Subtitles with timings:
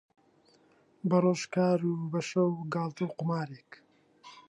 [1.09, 3.71] بەڕۆژ کار و بەشەو گاڵتە و قومارێک